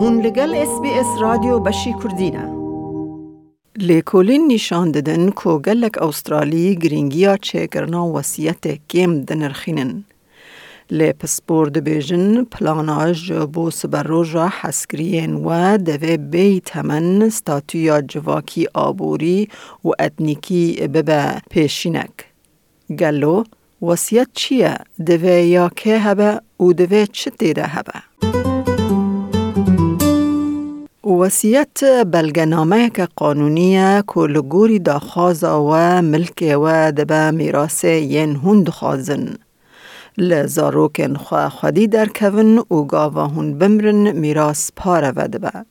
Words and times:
هون 0.00 0.20
لگل 0.20 0.54
اس 0.54 0.80
بی 0.82 0.90
اس 0.90 1.06
رادیو 1.20 1.58
بشی 1.58 1.94
کردینه 2.02 2.58
ددن 4.94 5.30
کو 5.30 5.58
گلک 5.58 6.02
اوسترالی 6.02 6.76
گرینگیا 6.76 7.36
چه 7.36 7.66
گرنا 7.66 8.06
وسیعت 8.06 8.68
کم 8.88 9.20
دنرخینن. 9.20 10.04
لی 10.90 11.12
پسپورد 11.12 11.84
بیجن 11.84 12.44
پلاناج 12.44 13.32
بو 13.32 13.70
سبر 13.70 14.02
روژا 14.02 14.48
حسکرین 14.60 15.34
و 15.34 15.78
دوی 15.78 16.16
بی 16.16 16.60
تمن 16.60 17.28
ستاتویا 17.28 18.00
جواکی 18.00 18.66
آبوری 18.74 19.48
و 19.84 19.88
اتنیکی 19.98 20.88
ببه 20.94 21.40
پیشینک. 21.50 22.10
گلو 22.98 23.44
وسیعت 23.82 24.28
چیه؟ 24.32 24.78
دوی 25.06 25.48
یا 25.48 25.70
که 25.76 25.98
هبه 25.98 26.40
و 26.60 26.72
دوی 26.72 27.06
چه 27.06 27.30
دیده 27.30 27.66
هبه؟ 27.66 28.07
وصیت 31.08 31.84
بلگنامه 31.84 32.90
که 32.90 33.08
قانونیه 33.16 34.04
که 34.14 34.20
لگوری 34.20 34.78
داخوازا 34.78 35.64
و 35.64 36.02
ملک 36.02 36.54
و 36.62 36.92
دبه 36.92 37.30
میراس 37.30 37.84
ین 37.84 38.36
هند 38.36 38.68
خوازن. 38.68 39.34
لزاروکن 40.18 41.14
خواه 41.14 41.48
خودی 41.48 41.86
در 41.86 42.06
کون 42.06 42.58
و 42.58 42.82
گاواهون 42.84 43.58
بمرن 43.58 44.12
میراس 44.12 44.70
پاره 44.76 45.12
و 45.16 45.28
دبه. 45.28 45.64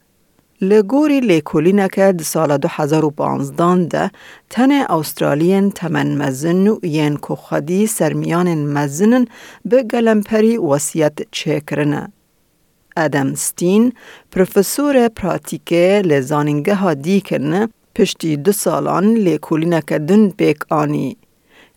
لگوری 0.62 1.20
لیکولینه 1.20 1.88
که 1.88 2.14
سال 2.22 2.58
2015 2.58 3.86
ده 3.86 4.12
تن 4.50 4.72
استرالین 4.72 5.72
تمن 5.72 6.17
مزن 6.17 6.67
و 6.67 6.80
ین 6.84 7.17
که 7.17 7.86
سرمیان 7.88 8.66
مزنن 8.66 9.26
به 9.66 9.84
گلمپری 9.84 10.58
وصیت 10.58 11.17
چه 11.31 11.62
کرنه. 11.67 12.16
ادم 12.98 13.36
ستین 13.36 13.94
پروفسور 14.31 15.08
پراتیکه 15.08 16.02
لزانینگه 16.06 16.76
ها 16.76 16.94
دیکرنه 16.94 17.70
پشتی 17.95 18.38
دو 18.38 18.52
سالان 18.52 19.14
لیکولینه 19.14 19.81
که 19.88 20.00
دن 20.00 20.28
بیک 20.28 20.58
آنی. 20.70 21.17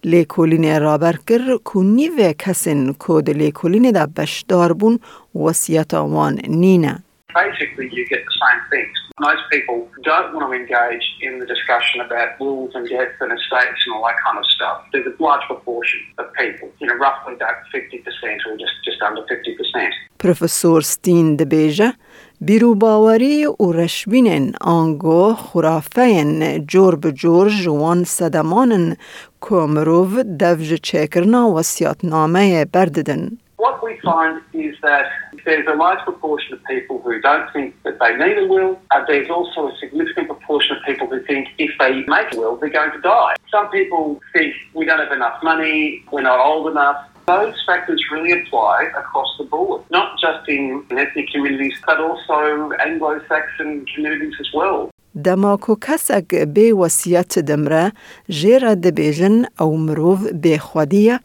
لیکولین 0.05 0.81
رابر 0.81 1.17
کر 1.27 1.59
که 1.73 1.79
نیوه 1.79 2.33
کسین 2.33 2.95
که 3.07 3.21
ده 3.25 3.33
لیکولین 3.33 3.91
ده 3.91 4.07
بشدار 4.07 4.73
بون 4.73 4.99
وسیعت 5.35 5.95
آوان 5.95 6.41
نینه. 6.49 7.03
Basically, 7.34 7.90
you 7.92 8.08
get 8.08 8.24
the 8.30 8.36
same 8.44 8.62
things. 8.70 8.96
Most 9.20 9.44
people 9.52 9.90
don't 10.04 10.34
want 10.34 10.44
to 10.48 10.52
engage 10.62 11.06
in 11.22 11.40
the 11.40 11.46
discussion 11.46 12.00
about 12.08 12.40
wills 12.40 12.72
and 12.76 12.88
deaths 12.88 13.18
and 13.20 13.32
estates 13.38 13.82
and 13.86 13.92
all 13.96 14.04
that 14.10 14.16
kind 14.26 14.38
of 14.42 14.46
stuff. 14.56 14.78
There's 14.94 15.08
a 15.08 15.16
large 15.22 15.46
proportion 15.52 16.00
of 16.18 16.32
people, 16.34 16.68
you 16.80 16.88
know, 16.88 16.96
roughly 16.96 17.34
about 17.34 17.58
50% 17.74 18.46
or 18.48 18.54
just, 18.64 18.76
just 18.88 19.02
under 19.02 19.24
50%. 19.24 19.92
پروفسور 20.20 20.82
ستین 20.82 21.36
دبیجه 21.36 21.94
بیرو 22.42 22.76
باوری 22.76 23.46
و 23.46 23.72
رشبین 23.72 24.56
آنگو 24.62 25.34
خرافین 25.34 26.66
جور 26.66 26.96
به 26.96 27.12
جور 27.12 27.50
جوان 27.50 28.04
صدمانن 28.04 28.96
که 29.42 29.56
مروف 29.56 30.20
دوج 30.40 30.74
چکرنا 30.74 31.50
وسیعت 31.50 32.06
نامه 32.06 32.66
برددن. 32.66 33.38
What 33.58 33.84
we 33.84 33.94
find 34.04 34.42
is 34.54 34.76
that 34.82 35.06
there's 35.46 35.68
a 35.68 35.76
large 35.76 36.00
proportion 36.00 36.54
of 36.54 36.64
people 36.66 37.02
who 37.02 37.20
don't 37.22 37.52
think 37.54 37.82
that 37.84 38.00
they 38.00 38.16
need 38.16 38.38
a 38.38 38.48
will. 38.48 38.80
and 38.92 39.06
there's 39.08 39.30
also 39.30 39.68
a 39.68 39.78
significant 39.78 40.28
proportion 40.28 40.78
of 40.78 40.84
people 40.84 41.08
who 41.08 41.22
think 41.24 41.50
if 41.58 41.72
they 41.80 42.04
make 42.16 42.34
a 42.34 42.38
will, 42.40 42.56
they're 42.58 42.70
going 42.70 42.92
to 42.92 43.02
die. 43.02 43.36
Some 43.52 43.70
people 43.70 44.20
think 44.34 44.56
we 44.74 44.86
don't 44.86 45.00
have 45.00 45.12
enough 45.12 45.42
money, 45.44 46.04
we're 46.12 46.22
not 46.22 46.40
old 46.40 46.68
enough. 46.72 46.98
Those 47.28 47.56
factors 47.66 48.04
really 48.12 48.34
apply 48.40 48.84
across 48.96 49.32
the 49.40 49.46
board, 49.46 49.82
not 49.90 50.20
just 50.20 50.48
in 50.48 50.86
ethnic 50.92 51.28
communities, 51.34 51.76
but 51.86 52.00
also 52.00 52.72
Anglo-Saxon 52.90 53.86
communities 53.94 54.36
as 54.40 54.50
well. 54.54 54.92
دماکو 55.24 55.76
کسک 55.76 56.36
به 56.36 56.74
وسیعت 56.74 57.40
دمره 57.40 57.92
جیر 58.30 58.76
دبیجن 58.76 59.46
او 59.60 59.78
مروف 59.78 60.32
به 60.32 60.58
خودیه 60.58 61.20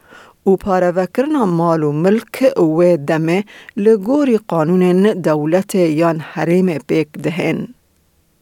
و 0.47 0.56
پاروکرنا 0.56 1.47
مال 1.47 1.83
و 1.83 1.93
ملک 1.93 2.59
و 2.59 2.97
دمه 2.97 3.44
لگوری 3.77 4.38
قانون 4.49 5.03
دولت 5.03 5.75
یان 5.75 6.21
حریم 6.21 6.78
بیک 6.88 7.09
دهن. 7.12 7.69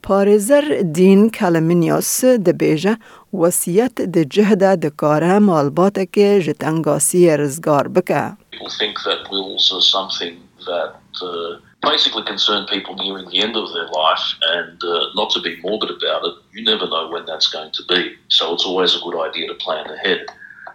پارزر 0.03 0.81
دین 0.93 1.29
کلمنیاس 1.29 2.25
دبیجه 2.25 2.97
وسیعت 3.33 3.95
د 4.01 4.23
جهده 4.23 4.75
دکاره 4.75 5.39
مالبات 5.39 5.99
که 6.13 6.41
جتنگاسی 6.45 7.37
رزگار 7.37 7.87
بکه. 7.87 8.37
People 8.51 8.69
think 8.81 8.95
that 9.07 9.19
wills 9.31 9.65
are 9.75 9.85
something 9.97 10.35
that 10.71 10.95
uh, 11.21 11.51
basically 11.91 12.23
concern 12.23 12.65
people 12.75 12.93
nearing 12.95 13.27
the 13.29 13.39
end 13.45 13.55
of 13.55 13.67
their 13.75 13.89
life 14.01 14.25
and 14.57 14.77
uh, 14.83 14.95
not 15.19 15.29
to 15.35 15.39
be 15.47 15.53
morbid 15.65 15.91
about 15.97 16.21
it, 16.29 16.35
you 16.53 16.61
never 16.71 16.85
know 16.93 17.03
when 17.13 17.25
that's 17.25 17.49
going 17.57 17.71
to 17.79 17.83
be. 17.93 18.01
So 18.37 18.43
it's 18.53 18.65
always 18.69 18.91
a 18.95 19.01
good 19.05 19.17
idea 19.27 19.45
to 19.51 19.55
plan 19.65 19.85
ahead. 19.97 20.21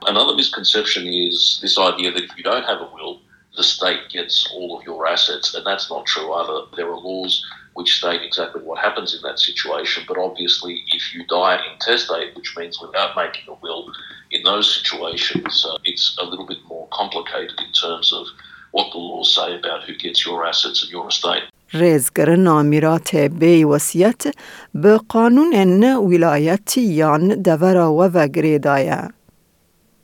Another 0.06 0.34
misconception 0.36 1.06
is 1.06 1.58
this 1.62 1.78
idea 1.78 2.12
that 2.12 2.24
if 2.24 2.36
you 2.36 2.42
don't 2.42 2.64
have 2.64 2.80
a 2.80 2.90
will, 2.94 3.20
the 3.56 3.62
state 3.62 4.08
gets 4.10 4.48
all 4.52 4.76
of 4.76 4.84
your 4.84 5.06
assets, 5.06 5.54
and 5.54 5.64
that's 5.64 5.88
not 5.88 6.04
true 6.06 6.32
either. 6.32 6.66
There 6.76 6.90
are 6.90 6.98
laws 6.98 7.44
which 7.74 7.98
state 7.98 8.22
exactly 8.22 8.62
what 8.62 8.78
happens 8.78 9.14
in 9.14 9.22
that 9.22 9.38
situation, 9.38 10.04
but 10.06 10.18
obviously, 10.18 10.84
if 10.88 11.14
you 11.14 11.24
die 11.26 11.58
intestate, 11.72 12.34
which 12.36 12.54
means 12.56 12.80
without 12.80 13.16
making 13.16 13.44
a 13.48 13.56
will, 13.62 13.92
in 14.30 14.42
those 14.42 14.74
situations, 14.78 15.66
uh, 15.68 15.78
it's 15.84 16.16
a 16.20 16.24
little 16.24 16.46
bit 16.46 16.58
more 16.66 16.88
complicated 16.92 17.58
in 17.66 17.72
terms 17.72 18.12
of 18.12 18.26
what 18.72 18.90
the 18.92 18.98
laws 18.98 19.34
say 19.34 19.56
about 19.56 19.84
who 19.84 19.94
gets 19.96 20.26
your 20.26 20.44
assets 20.44 20.82
and 20.82 20.90
your 20.90 21.08
estate. 21.08 21.44
ریزگرن 21.74 22.46
آمیرات 22.46 23.16
بی 23.16 23.64
وسیعت 23.64 24.34
به 24.74 25.00
قانون 25.08 25.82
ولایت 25.96 26.78
یان 26.78 27.42
دورا 27.42 27.92
و 27.92 28.02
وگریدایه. 28.02 29.08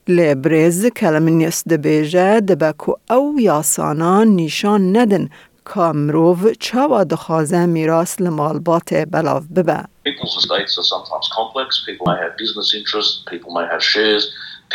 لبرز 0.09 0.87
کلمنیس 0.87 1.69
دبیجه 1.69 2.41
دبکو 2.41 2.95
او 3.11 3.41
یاسانا 3.41 4.25
نشان 4.25 4.97
ندن 4.97 5.29
کامروو 5.65 6.55
چاوا 6.61 7.05
دخوازه 7.05 7.67
میراس 7.67 8.21
لمالبات 8.21 8.95
بلاو 8.95 9.41
ببه. 9.57 9.85
People's 10.09 10.37
estates 10.37 10.79
are 10.79 10.89
sometimes 10.95 11.29
complex. 11.39 11.69
People 11.87 12.07
may 12.11 12.19
have 12.25 12.37
business 12.37 12.75
interests, 12.75 13.23
people 13.33 13.51
may 13.59 13.67
have 13.73 13.83
shares, 13.83 14.23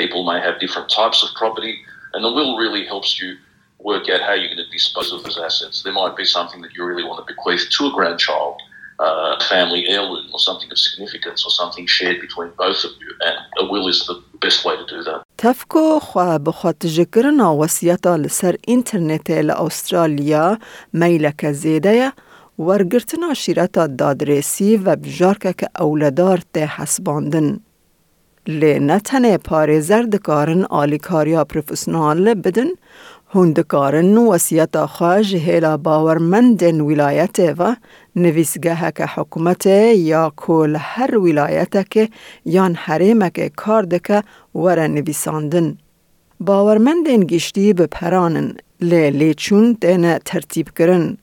people 0.01 0.21
may 0.31 0.39
have 0.45 0.55
different 0.59 0.89
types 0.89 1.19
of 1.23 1.29
property, 1.41 1.75
and 2.13 2.19
the 2.25 2.31
will 2.37 2.53
really 2.63 2.83
helps 2.93 3.19
you 3.19 3.29
work 3.91 4.05
out 4.13 4.21
how 4.27 4.33
you're 4.39 4.53
going 4.55 4.65
to 4.67 4.71
dispose 4.79 5.09
of 5.15 5.23
those 5.23 5.39
assets. 5.47 5.83
There 5.83 5.97
might 6.01 6.15
be 6.21 6.25
something 6.37 6.61
that 6.63 6.71
you 6.75 6.81
really 6.89 7.05
want 7.09 7.17
to 7.21 7.25
bequeath 7.33 7.65
to 7.75 7.81
a 7.89 7.91
grandchild, 7.97 8.55
uh, 9.05 9.37
a 9.39 9.43
family 9.53 9.81
heirloom, 9.93 10.27
or 10.33 10.39
something 10.49 10.69
of 10.71 10.79
significance, 10.87 11.39
or 11.45 11.51
something 11.61 11.85
shared 11.97 12.19
between 12.25 12.49
both 12.65 12.81
of 12.87 12.91
you, 13.01 13.09
and 13.27 13.35
a 13.61 13.65
will 13.71 13.87
is 13.93 13.99
the 14.09 14.15
best 14.44 14.64
way 14.64 14.74
to 14.80 14.86
do 14.86 15.02
that. 15.04 15.22
تفکو 15.38 15.98
خو 16.00 16.38
بخواتج 16.38 17.00
کرنا 17.12 17.54
وصیتا 17.54 18.16
لسر 18.16 18.56
اینترنت 18.66 19.30
ل 19.30 19.50
استرالیا 19.50 20.58
میلک 20.92 21.52
زیده 21.52 22.12
ورگرتنا 22.58 23.34
شیرتا 23.34 23.86
دادرسی 23.86 24.76
و 24.76 24.96
بجارک 24.96 25.56
که 25.56 25.68
اولدار 25.80 26.40
ته 26.52 26.66
حسباندن. 26.66 27.60
لی 28.46 28.78
نه 28.78 29.00
تنه 29.00 29.38
پارزر 29.38 30.02
دکارن 30.02 30.64
آلیکاریا 30.64 31.44
پروفسیونال 31.44 32.34
بدن 32.34 32.68
هون 33.34 33.52
دکارن 33.52 34.18
وصیتا 34.18 34.86
خواه 34.86 35.22
جهیلا 35.22 35.76
باورمندن 35.76 36.80
ولایت 36.80 37.54
و 37.58 37.76
نویسگه 38.16 38.92
که 38.96 39.06
حکومت 39.06 39.66
یا 39.66 40.32
کل 40.36 40.76
هر 40.78 41.18
ولایت 41.18 41.90
که 41.90 42.08
یان 42.44 42.74
حریم 42.74 43.28
که 43.28 43.48
کار 43.56 43.82
دکه 43.82 44.22
ور 44.54 44.86
نویساندن. 44.86 45.78
باورمند 46.40 47.08
این 47.08 47.24
گشتی 47.24 47.72
به 47.72 47.86
پرانن 47.86 48.56
لی 48.80 49.10
لیچون 49.10 49.76
دین 49.80 50.18
ترتیب 50.18 50.68
کرن. 50.78 51.16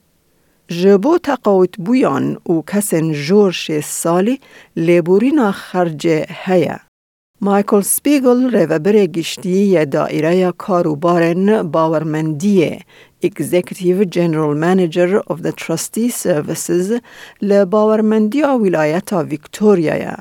جبو 0.67 1.17
تقاوت 1.17 1.77
بویان 1.77 2.37
او 2.43 2.63
کسن 2.67 3.11
جور 3.11 3.51
شیست 3.51 4.01
سالی 4.03 4.39
لیبورینا 4.75 5.51
خرج 5.51 6.07
هیا. 6.45 6.79
مایکل 7.41 7.81
سپیگل 7.81 8.51
روبر 8.51 9.05
گشتی 9.05 9.85
دائره 9.85 10.51
کاروبارن 10.51 11.63
باورمندیه. 11.63 12.79
Executive 13.22 14.10
General 14.10 14.54
Manager 14.54 15.20
of 15.26 15.42
the 15.42 15.52
Trustee 15.52 16.10
Services 16.10 17.00
لباورمندی 17.42 18.42
ولایت 18.42 19.12
ویکتوریا 19.12 20.16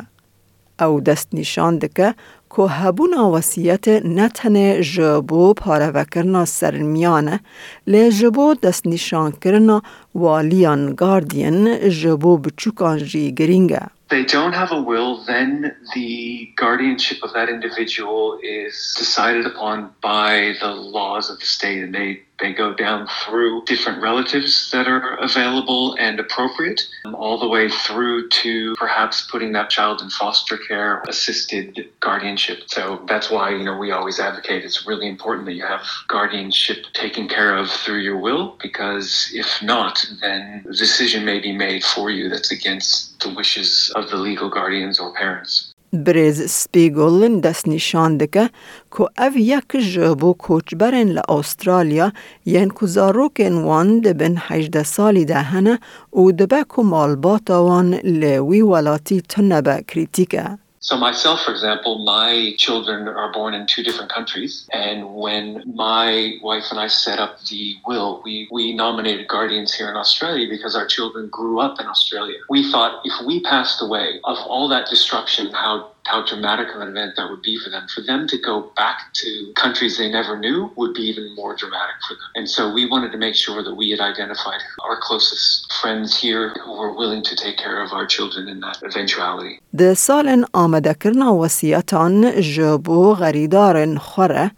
او 0.82 1.02
دست 1.02 1.28
نشان 1.34 1.78
دکه 1.78 2.16
که 2.56 2.62
هبونا 2.62 3.32
وسیعت 3.32 3.88
نتنه 3.88 4.82
جبو 4.82 5.54
پاروکرنا 5.54 6.46
سرمیانه 6.46 7.40
لی 7.88 8.12
جبو 8.12 8.54
دست 8.54 8.88
نشان 8.88 9.32
کرنا 9.32 9.82
والیان 10.16 10.96
گاردین 10.96 11.90
جبو 11.90 12.38
بچوکان 12.38 12.98
جی 12.98 13.32
گرینگه. 13.32 13.82
they 14.12 14.26
don't 14.26 14.52
have 14.52 14.74
a 14.74 14.82
will, 14.82 15.24
then 15.24 15.74
the 15.96 16.52
guardianship 16.58 17.20
of 17.24 17.32
that 17.32 17.48
individual 17.48 18.38
is 18.44 18.94
decided 19.00 19.46
upon 19.46 19.90
by 20.02 20.54
the 20.60 20.68
laws 20.68 21.30
of 21.30 21.40
the 21.40 21.46
state, 21.46 21.82
and 21.82 21.96
they 21.96 22.22
they 22.39 22.53
go 22.53 22.75
down 22.75 23.09
through 23.25 23.65
different 23.65 24.03
relatives 24.03 24.71
that 24.71 24.87
are 24.87 25.17
available 25.17 25.97
and 25.99 26.21
appropriate, 26.21 26.83
um, 27.05 27.15
all 27.15 27.39
the 27.39 27.49
way 27.49 27.71
through 27.71 28.29
to 28.29 28.75
perhaps 28.77 29.27
putting 29.31 29.53
that 29.53 29.71
child 29.71 30.03
in 30.03 30.11
foster 30.11 30.59
care, 30.59 31.03
assisted 31.09 31.89
guardianship. 32.01 32.65
So 32.67 33.03
that's 33.09 33.31
why, 33.31 33.51
you 33.51 33.65
know, 33.65 33.79
we 33.79 33.91
always 33.91 34.21
advocate 34.21 34.65
it's 34.65 34.87
really 34.87 35.09
important 35.09 35.47
that 35.47 35.55
you 35.55 35.65
have 35.65 35.87
guardianship 36.09 36.85
taken 36.93 37.29
care 37.29 37.57
of 37.57 37.71
through 37.71 38.01
your 38.01 38.19
will, 38.19 38.57
because 38.63 39.31
if 39.33 39.63
not, 39.63 40.05
then 40.21 40.65
a 40.69 40.73
decision 40.73 41.25
may 41.25 41.41
be 41.41 41.53
made 41.53 41.85
for 41.85 42.11
you 42.11 42.29
that's 42.29 42.51
against 42.51 43.19
the 43.21 43.33
wishes 43.33 43.91
of 43.97 44.11
the 44.11 44.17
legal 44.17 44.51
guardians 44.51 45.01
or 45.01 45.13
parents. 45.15 45.73
برز 45.93 46.51
سپیگل 46.51 47.41
دست 47.41 47.69
نشان 47.69 48.17
دکه 48.17 48.51
که 48.93 49.01
او 49.01 49.33
یک 49.37 49.77
جبو 49.77 50.33
کوچبرن 50.33 51.09
لأسترالیا 51.09 52.13
ین 52.47 52.71
کزاروکن 52.71 53.53
وان 53.53 54.01
دبن 54.01 54.35
18 54.39 54.83
سالی 54.83 55.25
ده 55.25 55.35
هنه 55.35 55.79
و 56.13 56.33
دبه 56.33 56.65
که 56.77 56.83
مالباتا 56.83 57.65
وان 57.65 57.95
لوی 57.95 58.63
ولاتی 58.63 59.21
تنبه 59.21 59.85
کریتیکه. 59.89 60.66
So 60.87 60.97
myself, 60.97 61.43
for 61.43 61.51
example, 61.51 61.99
my 62.05 62.55
children 62.59 63.09
are 63.09 63.33
born 63.33 63.55
in 63.55 63.67
two 63.67 63.83
different 63.83 64.09
countries, 64.09 64.69
and 64.73 65.17
when 65.17 65.65
my 65.75 66.39
wife 66.45 66.67
and 66.71 66.79
I 66.79 66.87
set 66.87 67.19
up 67.19 67.43
the 67.47 67.75
will, 67.85 68.23
we 68.25 68.47
we 68.53 68.73
nominated 68.73 69.27
guardians 69.27 69.75
here 69.75 69.91
in 69.91 69.97
Australia 69.97 70.47
because 70.49 70.77
our 70.77 70.87
children 70.87 71.29
grew 71.29 71.59
up 71.59 71.81
in 71.81 71.89
Australia. 71.89 72.39
We 72.49 72.71
thought 72.71 73.01
if 73.05 73.27
we 73.27 73.43
passed 73.43 73.83
away 73.83 74.21
of 74.23 74.39
all 74.47 74.69
that 74.69 74.89
disruption, 74.89 75.53
how 75.53 75.91
how 76.06 76.26
dramatic 76.26 76.68
of 76.76 76.82
an 76.82 76.90
event 76.90 77.14
that 77.18 77.30
would 77.30 77.42
be 77.42 77.58
for 77.64 77.70
them. 77.70 77.88
For 77.96 78.02
them 78.02 78.28
to 78.28 78.38
go 78.38 78.72
back 78.76 79.14
to 79.22 79.30
countries 79.56 79.98
they 79.98 80.10
never 80.12 80.38
knew 80.38 80.72
would 80.76 80.94
be 80.94 81.04
even 81.04 81.36
more 81.36 81.56
dramatic 81.56 81.98
for 82.08 82.16
them. 82.16 82.30
And 82.36 82.50
so 82.50 82.74
we 82.74 82.86
wanted 82.94 83.12
to 83.12 83.18
make 83.18 83.36
sure 83.36 83.64
that 83.64 83.76
we 83.76 83.90
had 83.92 84.00
identified 84.00 84.62
our 84.86 84.98
closest 85.00 85.72
friends 85.82 86.20
here 86.20 86.50
who 86.64 86.74
were 86.80 86.94
willing 87.02 87.24
to 87.24 87.36
take 87.36 87.58
care 87.58 87.82
of 87.84 87.94
our 87.94 88.06
children 88.06 88.48
in 88.48 88.60
that 88.62 88.78
eventuality. 88.84 89.60
د 89.78 89.94
سالن 89.94 90.44
آمده 90.54 90.94
کرنا 90.94 91.32
وسیعتان 91.34 92.42
جبو 92.42 93.14
غریدارن 93.14 93.98
خوره 93.98 94.52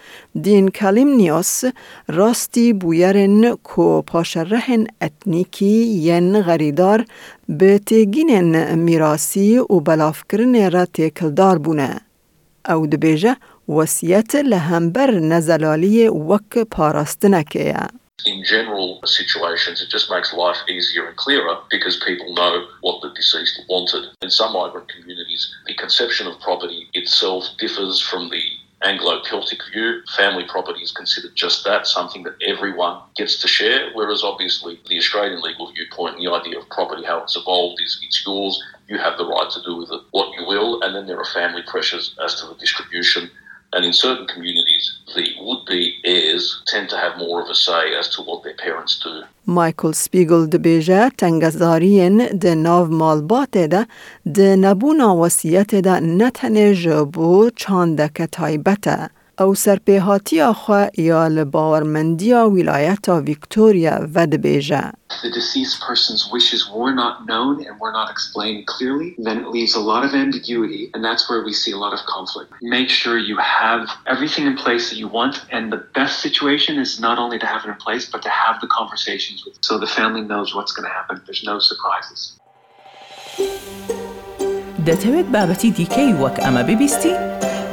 دین 0.44 0.70
کلیم 0.70 1.10
نیاس 1.16 1.66
راستی 2.08 2.74
بویرن 2.74 3.56
کو 3.56 4.02
پاشرهن 4.02 4.86
اتنیکی 5.02 5.76
ین 6.08 6.42
غریدار 6.42 7.06
به 7.49 7.79
تیگین 7.79 8.75
میراسی 8.75 9.59
و 9.59 9.81
بلافکرن 9.81 10.71
را 10.71 10.85
تیکلدار 10.85 11.59
بونه. 11.59 12.01
او 12.69 12.87
دبیجه 12.87 13.37
وسیعت 13.69 14.35
لهمبر 14.35 15.11
نزلالی 15.11 16.09
وک 16.09 16.59
پاراستنکه. 16.71 17.75
in 18.27 18.43
general 18.45 19.01
situations, 19.05 19.81
it 19.81 19.89
just 19.89 20.11
makes 20.11 20.35
life 20.35 20.57
easier 20.69 21.07
and 21.07 21.17
clearer 21.17 21.57
because 21.71 22.03
people 22.05 22.35
know 22.35 22.67
what 22.81 23.01
the 23.01 23.11
deceased 23.15 23.63
wanted. 23.69 24.05
In 24.23 24.31
some 24.31 24.53
migrant 24.53 24.89
communities, 24.89 25.55
the 25.67 25.75
conception 25.75 26.27
of 26.27 26.41
property 26.41 26.89
itself 26.95 27.45
differs 27.59 28.01
from 28.01 28.29
the 28.29 28.43
Anglo 28.83 29.21
Celtic 29.23 29.59
view, 29.73 30.03
family 30.17 30.45
property 30.45 30.81
is 30.81 30.93
considered 30.93 31.35
just 31.35 31.65
that, 31.65 31.87
something 31.87 32.23
that 32.23 32.37
everyone 32.47 33.01
gets 33.17 33.41
to 33.43 33.49
share. 33.49 33.91
Whereas 33.93 34.23
obviously 34.23 34.81
the 34.87 34.99
Australian 34.99 35.41
legal 35.43 35.73
viewpoint 35.73 36.19
the 36.19 36.31
idea 36.31 36.59
of 36.59 36.69
property, 36.69 37.05
how 37.05 37.23
it's 37.23 37.37
evolved, 37.37 37.81
is 37.83 38.01
it's 38.03 38.25
yours, 38.25 38.63
you 38.87 38.99
have 38.99 39.19
the 39.19 39.27
right 39.27 39.51
to 39.51 39.63
do 39.63 39.77
with 39.77 39.91
it 39.91 40.01
what 40.13 40.33
you 40.39 40.47
will, 40.47 40.81
and 40.83 40.95
then 40.95 41.07
there 41.07 41.19
are 41.19 41.25
family 41.25 41.63
pressures 41.67 42.15
as 42.25 42.41
to 42.41 42.47
the 42.47 42.55
distribution 42.55 43.29
And 43.76 43.84
in 43.86 43.94
certain 43.94 44.28
communities, 44.34 44.86
the 45.16 45.26
would 45.46 45.66
be 45.66 45.82
heirs 46.04 46.46
tend 46.72 46.90
to 46.90 46.98
have 47.04 47.18
more 47.18 47.42
of 47.44 47.48
a 47.50 47.56
say 47.56 47.84
as 48.00 48.08
to 48.16 48.22
what 48.22 48.44
their 48.44 48.58
parents 48.66 49.00
do. 49.04 49.24
مایکل 49.48 49.92
سپیگل 49.92 50.46
دبیجه 50.46 51.10
تنگزارین 51.18 52.28
ده 52.28 52.56
ناو 52.56 52.86
مالبات 52.86 53.58
ده 53.58 53.88
ده 54.34 54.56
نبونا 54.56 55.16
وسیعت 55.16 55.76
ده 55.76 56.00
نتنه 56.00 56.74
جبو 56.74 57.50
چاندک 57.56 58.22
تایبته. 58.32 59.10
او 59.40 59.56
سرپیهاتی 59.56 60.42
آخوا 60.42 60.88
یا 60.98 61.28
لباورمندیا 61.28 62.50
ولایت 62.50 63.10
ویکتوریا 63.10 64.08
و 64.16 64.28
دبیجه. 64.28 64.92
the 65.24 65.32
deceased 65.32 65.82
person's 65.82 66.30
wishes 66.32 66.70
were 66.70 66.94
not 66.94 67.26
known 67.26 67.66
and 67.66 67.80
were 67.80 67.92
not 67.92 68.12
explained 68.12 68.68
clearly, 68.68 69.16
then 69.18 69.38
it 69.40 69.48
leaves 69.48 69.74
a 69.74 69.80
lot 69.80 70.04
of 70.04 70.14
ambiguity, 70.14 70.92
and 70.94 71.04
that's 71.04 71.30
where 71.30 71.44
we 71.44 71.54
see 71.54 71.72
a 71.72 71.78
lot 71.78 71.94
of 71.94 72.00
conflict. 72.06 72.52
Make 72.62 72.90
sure 72.90 73.18
you 73.18 73.38
have 73.38 73.90
everything 74.06 74.46
in 74.46 74.58
place 74.58 74.90
that 74.90 74.98
you 74.98 75.08
want, 75.08 75.46
and 75.50 75.72
the 75.72 75.82
best 76.00 76.20
situation 76.20 76.78
is 76.78 77.00
not 77.00 77.18
only 77.18 77.40
to 77.40 77.46
have 77.46 77.64
it 77.64 77.70
in 77.70 77.76
place, 77.76 78.06
but 78.14 78.22
to 78.24 78.30
have 78.30 78.60
the 78.60 78.68
conversations 78.68 79.46
with, 79.46 79.58
so 79.62 79.78
the 79.78 79.88
family 79.88 80.22
knows 80.22 80.54
what's 80.54 80.74
going 80.74 80.88
to 80.90 80.94
happen. 81.00 81.22
There's 81.26 81.44
no 81.52 81.60
surprises. 81.60 82.22
دەتەوێت 84.88 85.28
بابەتی 85.36 85.70
دیکەی 85.78 86.12
وەک 86.22 86.36
ئەمە 86.44 86.64
ببیستی؟ 86.70 87.14